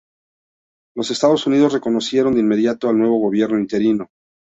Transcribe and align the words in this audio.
Los 0.97 1.11
Estados 1.11 1.45
Unidos 1.45 1.73
reconocieron 1.73 2.33
de 2.33 2.39
inmediato 2.39 2.89
al 2.89 2.97
nuevo 2.97 3.19
gobierno 3.19 3.59
interino. 3.59 4.09